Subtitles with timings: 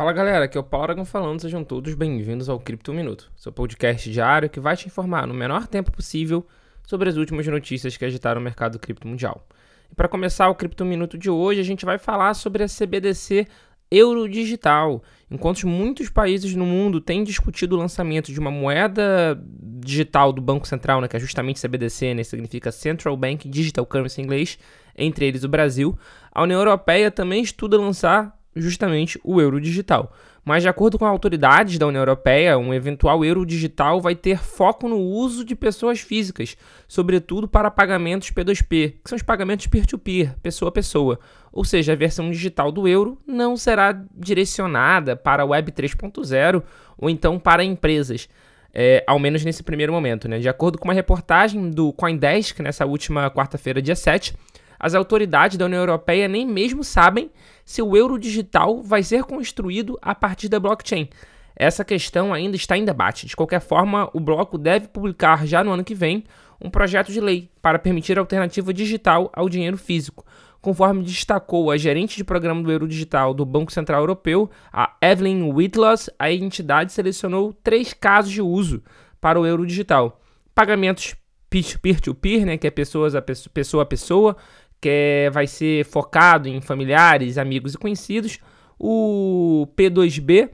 [0.00, 3.52] Fala galera, aqui é o Paulo Aragão falando, sejam todos bem-vindos ao Cripto Minuto, seu
[3.52, 6.46] podcast diário que vai te informar no menor tempo possível
[6.86, 9.46] sobre as últimas notícias que agitaram o mercado cripto mundial.
[9.92, 13.46] E para começar o Cripto Minuto de hoje, a gente vai falar sobre a CBDC
[13.90, 15.02] Euro Digital.
[15.30, 19.38] Enquanto muitos países no mundo têm discutido o lançamento de uma moeda
[19.84, 24.22] digital do Banco Central, né, que é justamente CBDC, né, significa Central Bank Digital Currency
[24.22, 24.58] em inglês,
[24.96, 25.94] entre eles o Brasil,
[26.32, 30.12] a União Europeia também estuda lançar justamente o euro digital.
[30.44, 34.88] Mas, de acordo com autoridades da União Europeia, um eventual euro digital vai ter foco
[34.88, 36.56] no uso de pessoas físicas,
[36.88, 41.20] sobretudo para pagamentos P2P, que são os pagamentos peer-to-peer, pessoa a pessoa.
[41.52, 46.62] Ou seja, a versão digital do euro não será direcionada para a Web 3.0
[46.96, 48.28] ou então para empresas.
[48.72, 50.28] É, ao menos nesse primeiro momento.
[50.28, 50.38] Né?
[50.38, 54.32] De acordo com uma reportagem do Coindesk, nessa última quarta-feira, dia 7,
[54.80, 57.30] as autoridades da União Europeia nem mesmo sabem
[57.64, 61.10] se o euro digital vai ser construído a partir da blockchain.
[61.54, 63.26] Essa questão ainda está em debate.
[63.26, 66.24] De qualquer forma, o bloco deve publicar já no ano que vem
[66.58, 70.24] um projeto de lei para permitir a alternativa digital ao dinheiro físico.
[70.62, 75.50] Conforme destacou a gerente de programa do Euro Digital do Banco Central Europeu, a Evelyn
[75.52, 78.82] Whitloss, a entidade selecionou três casos de uso
[79.20, 80.20] para o euro digital:
[80.54, 81.14] pagamentos
[81.50, 84.36] peer-to-peer, né, que é pessoas a pessoa a pessoa,
[84.80, 88.38] que é, vai ser focado em familiares, amigos e conhecidos.
[88.78, 90.50] O P2B,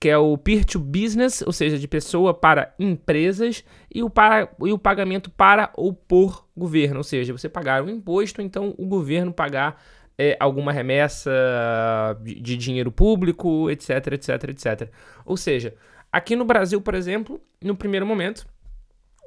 [0.00, 4.48] que é o Peer to Business, ou seja, de pessoa para empresas, e o, para,
[4.64, 8.86] e o pagamento para ou por governo, ou seja, você pagar um imposto, então o
[8.86, 9.80] governo pagar
[10.18, 11.30] é, alguma remessa
[12.22, 14.90] de, de dinheiro público, etc, etc, etc.
[15.24, 15.74] Ou seja,
[16.12, 18.46] aqui no Brasil, por exemplo, no primeiro momento,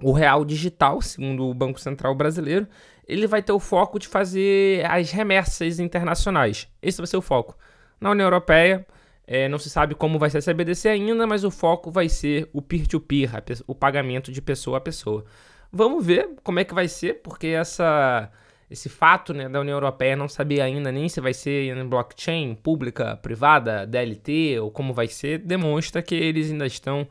[0.02, 2.68] o real digital, segundo o Banco Central Brasileiro,
[3.12, 6.70] ele vai ter o foco de fazer as remessas internacionais.
[6.82, 7.58] Esse vai ser o foco.
[8.00, 8.88] Na União Europeia,
[9.28, 12.50] é, não se sabe como vai ser a CBDC ainda, mas o foco vai ser
[12.54, 15.26] o peer-to-peer, -peer, o pagamento de pessoa a pessoa.
[15.72, 18.32] Vamos ver como é que vai ser, porque essa,
[18.70, 22.56] esse fato né, da União Europeia não saber ainda nem se vai ser em blockchain,
[22.56, 27.06] pública, privada, DLT ou como vai ser, demonstra que eles ainda estão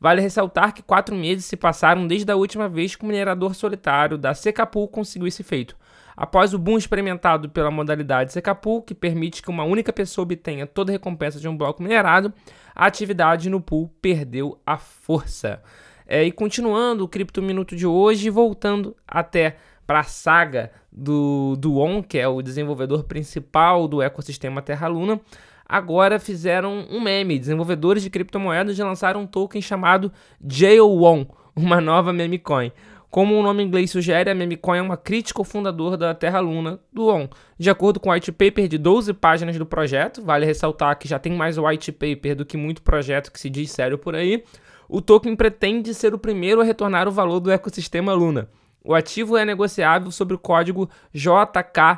[0.00, 4.16] Vale ressaltar que quatro meses se passaram desde a última vez que o minerador solitário
[4.16, 5.76] da Secapool conseguiu esse feito.
[6.16, 10.90] Após o boom experimentado pela modalidade Secapool, que permite que uma única pessoa obtenha toda
[10.90, 12.32] a recompensa de um bloco minerado,
[12.74, 15.62] a atividade no pool perdeu a força.
[16.06, 19.56] É, e continuando o Cripto Minuto de hoje, voltando até
[19.86, 25.20] para a saga do, do ON, que é o desenvolvedor principal do ecossistema Terra Luna,
[25.68, 27.38] agora fizeram um meme.
[27.38, 32.72] Desenvolvedores de criptomoedas lançaram um token chamado JOON, uma nova meme coin.
[33.16, 36.78] Como o nome inglês sugere, a Memecoin é uma crítica ao fundador da Terra Luna,
[36.92, 37.26] do ON.
[37.58, 41.18] De acordo com o white paper de 12 páginas do projeto, vale ressaltar que já
[41.18, 44.44] tem mais white paper do que muito projeto que se diz sério por aí,
[44.86, 48.50] o token pretende ser o primeiro a retornar o valor do ecossistema Luna.
[48.84, 51.96] O ativo é negociável sobre o código JKWON